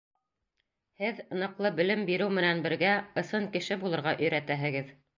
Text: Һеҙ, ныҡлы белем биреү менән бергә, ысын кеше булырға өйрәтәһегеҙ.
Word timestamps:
Һеҙ, 1.03 1.19
ныҡлы 1.41 1.71
белем 1.81 2.03
биреү 2.09 2.31
менән 2.39 2.65
бергә, 2.65 2.97
ысын 3.25 3.49
кеше 3.59 3.81
булырға 3.87 4.19
өйрәтәһегеҙ. 4.27 4.95